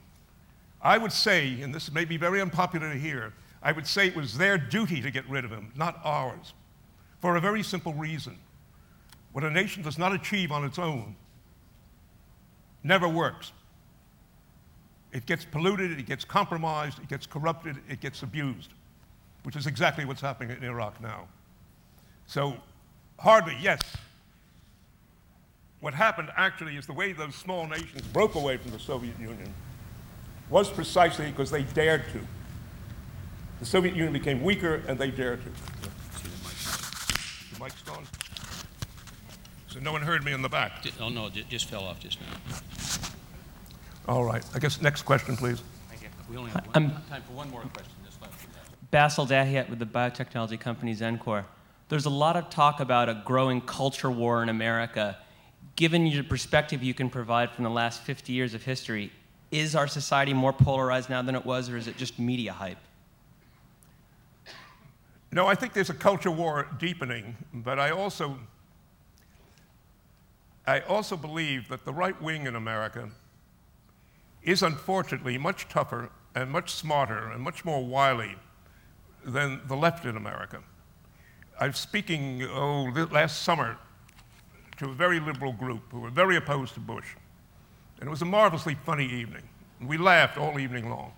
I 0.83 0.97
would 0.97 1.13
say, 1.13 1.61
and 1.61 1.75
this 1.75 1.93
may 1.93 2.07
be 2.07 2.17
very 2.17 2.41
unpopular 2.41 2.91
to 2.91 2.99
hear, 2.99 3.35
I 3.63 3.73
would 3.73 3.87
say 3.87 4.07
it 4.07 4.17
was 4.17 4.39
their 4.39 4.57
duty 4.57 5.03
to 5.03 5.11
get 5.11 5.29
rid 5.29 5.45
of 5.45 5.51
him, 5.51 5.71
not 5.77 6.01
ours, 6.03 6.55
for 7.21 7.37
a 7.37 7.41
very 7.41 7.63
simple 7.63 7.93
reason. 7.93 8.39
What 9.33 9.45
a 9.45 9.51
nation 9.51 9.83
does 9.83 9.99
not 9.99 10.15
achieve 10.15 10.51
on 10.51 10.65
its 10.65 10.79
own 10.79 11.17
never 12.83 13.09
works. 13.09 13.53
It 15.13 15.27
gets 15.27 15.45
polluted, 15.45 15.99
it 15.99 16.07
gets 16.07 16.25
compromised, 16.25 16.99
it 17.01 17.09
gets 17.09 17.27
corrupted, 17.27 17.77
it 17.89 18.01
gets 18.01 18.23
abused, 18.23 18.71
which 19.43 19.57
is 19.57 19.67
exactly 19.67 20.05
what's 20.05 20.21
happening 20.21 20.57
in 20.57 20.65
Iraq 20.65 21.01
now. 21.01 21.27
So, 22.27 22.55
hardly, 23.19 23.57
yes. 23.61 23.81
What 25.81 25.95
happened 25.95 26.31
actually 26.37 26.77
is 26.77 26.87
the 26.87 26.93
way 26.93 27.13
those 27.13 27.35
small 27.35 27.67
nations 27.67 28.03
broke 28.03 28.35
away 28.35 28.59
from 28.59 28.71
the 28.71 28.79
Soviet 28.79 29.19
Union 29.19 29.53
was 30.49 30.71
precisely 30.71 31.31
because 31.31 31.51
they 31.51 31.63
dared 31.63 32.05
to. 32.13 32.21
The 33.61 33.67
Soviet 33.67 33.95
Union 33.95 34.13
became 34.13 34.43
weaker 34.43 34.83
and 34.87 34.99
they 34.99 35.11
dared 35.11 35.41
to. 35.43 35.51
The 37.55 37.65
mic's 37.65 37.83
gone. 37.83 38.05
So 39.71 39.79
no 39.79 39.93
one 39.93 40.03
heard 40.03 40.25
me 40.25 40.33
in 40.33 40.43
the 40.43 40.49
back. 40.49 40.83
Di- 40.83 40.91
Oh, 41.01 41.09
no, 41.09 41.27
it 41.27 41.49
just 41.49 41.67
fell 41.67 41.85
off 41.85 42.01
just 42.01 42.19
now. 42.21 44.13
All 44.13 44.25
right. 44.25 44.45
I 44.55 44.59
guess 44.59 44.83
next 44.83 45.03
question, 45.03 45.37
please. 45.37 45.63
Thank 45.89 46.03
you. 46.03 46.09
We 46.29 46.37
only 46.37 46.51
uh, 46.51 46.55
have 46.55 46.69
I'm- 46.75 46.89
one, 46.89 46.97
um, 46.97 47.03
time 47.09 47.23
for 47.23 47.33
one 47.33 47.51
more 47.51 47.61
question 47.63 47.93
this 48.05 48.19
left. 48.21 48.35
Bassil 48.93 49.29
Dahiyat 49.29 49.71
with 49.71 49.79
the 49.79 49.87
biotechnology 49.87 50.59
company 50.59 50.95
Xencor. 50.95 51.45
There's 51.89 52.07
a 52.07 52.11
lot 52.11 52.37
of 52.37 52.51
talk 52.51 52.81
about 52.81 53.09
a 53.09 53.23
growing 53.25 53.61
culture 53.61 54.11
war 54.11 54.43
in 54.43 54.49
America. 54.49 55.17
Given 55.77 56.07
your 56.07 56.25
perspective 56.25 56.83
you 56.83 56.95
can 56.95 57.09
provide 57.09 57.51
from 57.53 57.65
the 57.65 57.71
last 57.71 58.03
50 58.03 58.33
years 58.33 58.55
of 58.55 58.65
history, 58.65 59.13
is 59.53 59.75
our 59.77 59.87
society 59.87 60.33
more 60.35 60.53
polarized 60.53 61.11
now 61.11 61.23
than 61.23 61.35
it 61.37 61.45
was, 61.47 61.69
or 61.69 61.77
is 61.77 61.87
it 61.89 61.97
just 61.97 62.19
media 62.19 62.53
hype? 62.53 62.79
No, 65.33 65.47
I 65.47 65.55
think 65.55 65.73
there's 65.75 65.91
a 65.91 65.95
culture 65.95 66.31
war 66.31 66.67
deepening, 66.79 67.37
but 67.55 67.79
I 67.79 67.91
also, 67.91 68.37
I 70.71 70.79
also 70.83 71.17
believe 71.17 71.67
that 71.69 71.85
the 71.85 71.93
right 71.93 72.23
wing 72.23 72.47
in 72.47 72.55
America 72.55 73.11
is 74.45 74.63
unfortunately 74.63 75.37
much 75.37 75.69
tougher 75.69 76.11
and 76.37 76.49
much 76.49 76.71
smarter 76.71 77.33
and 77.33 77.43
much 77.43 77.65
more 77.65 77.85
wily 77.85 78.37
than 79.25 79.63
the 79.67 79.75
left 79.75 80.05
in 80.05 80.17
America. 80.17 80.63
I 81.59 81.67
was 81.67 81.77
speaking 81.77 82.45
oh, 82.45 82.85
last 83.11 83.43
summer 83.43 83.79
to 84.77 84.91
a 84.91 84.95
very 84.95 85.19
liberal 85.19 85.53
group 85.53 85.83
who 85.91 85.99
were 85.99 86.09
very 86.09 86.37
opposed 86.37 86.75
to 86.75 86.81
Bush. 86.81 87.17
And 87.99 88.07
it 88.07 88.11
was 88.11 88.23
a 88.23 88.27
marvelously 88.27 88.77
funny 88.77 89.07
evening. 89.07 89.43
We 89.85 89.99
laughed 89.99 90.39
all 90.39 90.61
evening 90.61 90.89
long. 90.89 91.13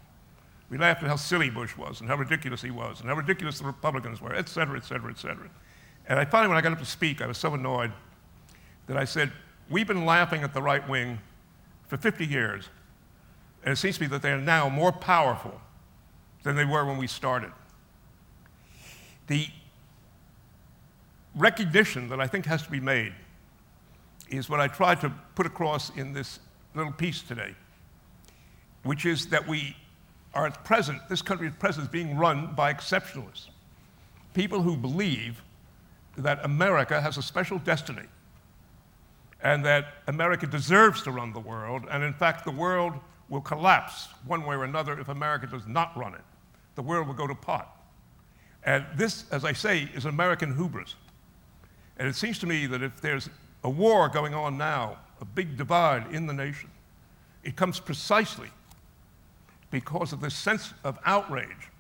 We 0.70 0.78
laughed 0.78 1.02
at 1.02 1.10
how 1.10 1.16
silly 1.16 1.50
Bush 1.50 1.76
was 1.76 2.00
and 2.00 2.08
how 2.08 2.16
ridiculous 2.16 2.62
he 2.62 2.70
was 2.70 3.00
and 3.00 3.10
how 3.10 3.16
ridiculous 3.16 3.58
the 3.58 3.66
Republicans 3.66 4.18
were, 4.18 4.34
et 4.34 4.48
cetera, 4.48 4.78
et 4.78 4.86
cetera, 4.86 5.10
et 5.10 5.18
cetera. 5.18 5.50
And 6.08 6.18
I 6.18 6.24
finally, 6.24 6.48
when 6.48 6.56
I 6.56 6.62
got 6.62 6.72
up 6.72 6.78
to 6.78 6.86
speak, 6.86 7.20
I 7.20 7.26
was 7.26 7.36
so 7.36 7.52
annoyed 7.52 7.92
that 8.86 8.96
I 8.96 9.04
said, 9.04 9.32
We've 9.70 9.86
been 9.86 10.04
laughing 10.04 10.42
at 10.42 10.52
the 10.52 10.60
right 10.60 10.86
wing 10.86 11.18
for 11.86 11.96
50 11.96 12.26
years, 12.26 12.68
and 13.64 13.72
it 13.72 13.76
seems 13.76 13.96
to 13.96 14.02
me 14.02 14.08
that 14.08 14.20
they 14.20 14.30
are 14.30 14.40
now 14.40 14.68
more 14.68 14.92
powerful 14.92 15.60
than 16.42 16.56
they 16.56 16.64
were 16.64 16.84
when 16.84 16.98
we 16.98 17.06
started. 17.06 17.52
The 19.28 19.46
recognition 21.34 22.08
that 22.08 22.20
I 22.20 22.26
think 22.26 22.44
has 22.46 22.62
to 22.64 22.70
be 22.70 22.80
made 22.80 23.14
is 24.28 24.50
what 24.50 24.60
I 24.60 24.68
tried 24.68 25.00
to 25.02 25.12
put 25.34 25.46
across 25.46 25.90
in 25.96 26.12
this 26.12 26.40
little 26.74 26.92
piece 26.92 27.22
today, 27.22 27.54
which 28.82 29.06
is 29.06 29.26
that 29.28 29.46
we 29.46 29.76
are 30.34 30.46
at 30.46 30.64
present, 30.64 31.00
this 31.08 31.22
country 31.22 31.46
at 31.46 31.58
present 31.58 31.84
is 31.84 31.90
being 31.90 32.16
run 32.16 32.54
by 32.54 32.72
exceptionalists, 32.72 33.48
people 34.34 34.60
who 34.62 34.76
believe 34.76 35.42
that 36.16 36.44
America 36.44 37.00
has 37.00 37.16
a 37.16 37.22
special 37.22 37.58
destiny 37.58 38.06
and 39.42 39.64
that 39.64 39.94
America 40.06 40.46
deserves 40.46 41.02
to 41.02 41.10
run 41.10 41.32
the 41.32 41.40
world, 41.40 41.84
and 41.90 42.02
in 42.04 42.12
fact, 42.12 42.44
the 42.44 42.50
world 42.50 42.94
will 43.28 43.40
collapse 43.40 44.08
one 44.26 44.44
way 44.44 44.54
or 44.54 44.64
another 44.64 44.98
if 44.98 45.08
America 45.08 45.46
does 45.46 45.66
not 45.66 45.96
run 45.96 46.14
it. 46.14 46.20
The 46.74 46.82
world 46.82 47.06
will 47.06 47.14
go 47.14 47.26
to 47.26 47.34
pot. 47.34 47.76
And 48.64 48.84
this, 48.94 49.24
as 49.30 49.44
I 49.44 49.52
say, 49.52 49.88
is 49.94 50.04
American 50.04 50.54
hubris. 50.54 50.94
And 51.98 52.06
it 52.08 52.14
seems 52.14 52.38
to 52.40 52.46
me 52.46 52.66
that 52.66 52.82
if 52.82 53.00
there's 53.00 53.28
a 53.64 53.70
war 53.70 54.08
going 54.08 54.34
on 54.34 54.56
now, 54.56 54.98
a 55.20 55.24
big 55.24 55.56
divide 55.56 56.12
in 56.12 56.26
the 56.26 56.32
nation, 56.32 56.70
it 57.42 57.56
comes 57.56 57.80
precisely 57.80 58.48
because 59.70 60.12
of 60.12 60.20
this 60.20 60.34
sense 60.34 60.72
of 60.84 60.98
outrage 61.04 61.70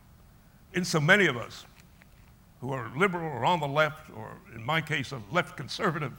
in 0.74 0.84
so 0.84 1.00
many 1.00 1.26
of 1.26 1.36
us 1.36 1.64
who 2.60 2.72
are 2.72 2.90
liberal 2.96 3.26
or 3.26 3.44
on 3.44 3.60
the 3.60 3.68
left, 3.68 4.10
or 4.16 4.32
in 4.54 4.64
my 4.64 4.80
case, 4.80 5.12
a 5.12 5.20
left 5.30 5.56
conservative, 5.56 6.12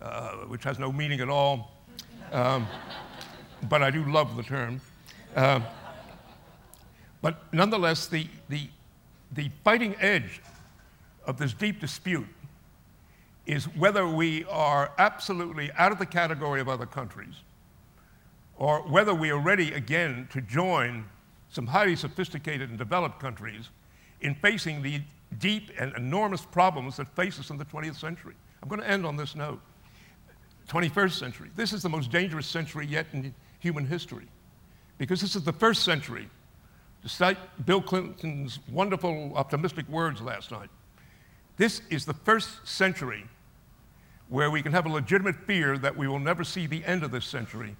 uh, 0.00 0.30
which 0.48 0.64
has 0.64 0.78
no 0.78 0.92
meaning 0.92 1.20
at 1.20 1.28
all. 1.28 1.72
Um, 2.32 2.66
but 3.68 3.82
I 3.82 3.90
do 3.90 4.04
love 4.04 4.36
the 4.36 4.42
term. 4.42 4.80
Um, 5.36 5.64
but 7.22 7.52
nonetheless, 7.52 8.06
the, 8.06 8.26
the, 8.48 8.68
the 9.32 9.50
fighting 9.64 9.94
edge 10.00 10.40
of 11.26 11.38
this 11.38 11.52
deep 11.52 11.80
dispute 11.80 12.26
is 13.46 13.64
whether 13.76 14.06
we 14.06 14.44
are 14.44 14.92
absolutely 14.98 15.70
out 15.72 15.92
of 15.92 15.98
the 15.98 16.06
category 16.06 16.60
of 16.60 16.68
other 16.68 16.86
countries 16.86 17.34
or 18.56 18.80
whether 18.88 19.14
we 19.14 19.30
are 19.30 19.38
ready 19.38 19.72
again 19.72 20.28
to 20.30 20.40
join 20.42 21.04
some 21.50 21.66
highly 21.66 21.96
sophisticated 21.96 22.68
and 22.68 22.78
developed 22.78 23.18
countries 23.18 23.70
in 24.20 24.34
facing 24.36 24.82
the 24.82 25.00
deep 25.38 25.70
and 25.78 25.94
enormous 25.96 26.42
problems 26.42 26.96
that 26.96 27.08
face 27.16 27.40
us 27.40 27.50
in 27.50 27.56
the 27.56 27.64
20th 27.64 27.96
century. 27.96 28.34
I'm 28.62 28.68
going 28.68 28.80
to 28.80 28.88
end 28.88 29.06
on 29.06 29.16
this 29.16 29.34
note. 29.34 29.60
21st 30.70 31.12
century. 31.12 31.50
This 31.56 31.72
is 31.72 31.82
the 31.82 31.88
most 31.88 32.12
dangerous 32.12 32.46
century 32.46 32.86
yet 32.86 33.06
in 33.12 33.34
human 33.58 33.84
history 33.84 34.28
because 34.98 35.20
this 35.20 35.34
is 35.34 35.42
the 35.42 35.52
first 35.52 35.82
century, 35.82 36.28
cite 37.04 37.38
Bill 37.66 37.82
Clinton's 37.82 38.60
wonderful 38.70 39.32
optimistic 39.34 39.88
words 39.88 40.20
last 40.20 40.52
night. 40.52 40.70
This 41.56 41.82
is 41.90 42.04
the 42.04 42.14
first 42.14 42.66
century 42.66 43.24
where 44.28 44.50
we 44.50 44.62
can 44.62 44.70
have 44.70 44.86
a 44.86 44.88
legitimate 44.88 45.34
fear 45.44 45.76
that 45.76 45.96
we 45.96 46.06
will 46.06 46.20
never 46.20 46.44
see 46.44 46.68
the 46.68 46.84
end 46.84 47.02
of 47.02 47.10
this 47.10 47.24
century 47.24 47.74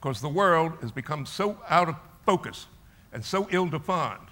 because 0.00 0.20
the 0.20 0.28
world 0.28 0.72
has 0.80 0.90
become 0.90 1.24
so 1.24 1.56
out 1.68 1.88
of 1.88 1.94
focus 2.26 2.66
and 3.12 3.24
so 3.24 3.46
ill 3.52 3.66
defined 3.66 4.26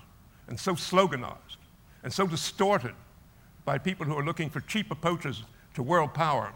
and 0.48 0.58
so 0.58 0.74
sloganized 0.74 1.56
and 2.02 2.12
so 2.12 2.26
distorted 2.26 2.94
by 3.64 3.78
people 3.78 4.04
who 4.04 4.18
are 4.18 4.24
looking 4.24 4.50
for 4.50 4.60
cheap 4.62 4.90
approaches 4.90 5.44
to 5.74 5.84
world 5.84 6.12
power 6.12 6.52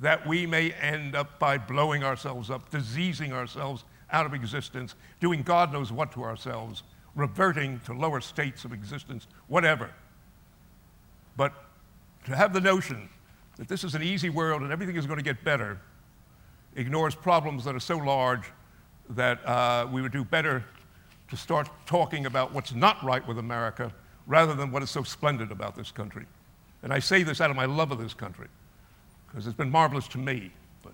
that 0.00 0.26
we 0.26 0.46
may 0.46 0.72
end 0.72 1.16
up 1.16 1.38
by 1.38 1.58
blowing 1.58 2.04
ourselves 2.04 2.50
up, 2.50 2.70
diseasing 2.70 3.32
ourselves 3.32 3.84
out 4.10 4.26
of 4.26 4.34
existence, 4.34 4.94
doing 5.20 5.42
God 5.42 5.72
knows 5.72 5.92
what 5.92 6.12
to 6.12 6.22
ourselves, 6.22 6.82
reverting 7.14 7.80
to 7.84 7.92
lower 7.92 8.20
states 8.20 8.64
of 8.64 8.72
existence, 8.72 9.26
whatever. 9.48 9.90
But 11.36 11.52
to 12.26 12.36
have 12.36 12.52
the 12.52 12.60
notion 12.60 13.08
that 13.56 13.68
this 13.68 13.84
is 13.84 13.94
an 13.94 14.02
easy 14.02 14.30
world 14.30 14.62
and 14.62 14.70
everything 14.70 14.96
is 14.96 15.06
going 15.06 15.18
to 15.18 15.24
get 15.24 15.42
better 15.44 15.80
ignores 16.76 17.14
problems 17.14 17.64
that 17.64 17.74
are 17.74 17.80
so 17.80 17.96
large 17.96 18.52
that 19.10 19.44
uh, 19.46 19.86
we 19.90 20.00
would 20.00 20.12
do 20.12 20.24
better 20.24 20.64
to 21.28 21.36
start 21.36 21.68
talking 21.86 22.26
about 22.26 22.52
what's 22.52 22.72
not 22.72 23.02
right 23.02 23.26
with 23.26 23.38
America 23.38 23.92
rather 24.26 24.54
than 24.54 24.70
what 24.70 24.82
is 24.82 24.90
so 24.90 25.02
splendid 25.02 25.50
about 25.50 25.74
this 25.74 25.90
country. 25.90 26.24
And 26.82 26.92
I 26.92 27.00
say 27.00 27.22
this 27.22 27.40
out 27.40 27.50
of 27.50 27.56
my 27.56 27.64
love 27.64 27.90
of 27.90 27.98
this 27.98 28.14
country 28.14 28.48
because 29.28 29.46
it's 29.46 29.56
been 29.56 29.70
marvelous 29.70 30.08
to 30.08 30.18
me, 30.18 30.50
but 30.82 30.92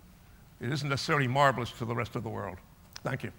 it 0.61 0.73
isn't 0.73 0.89
necessarily 0.89 1.29
marvelous 1.29 1.71
to 1.73 1.85
the 1.85 1.95
rest 1.95 2.17
of 2.17 2.23
the 2.23 2.29
world. 2.29 2.59
Thank 3.03 3.23
you. 3.23 3.33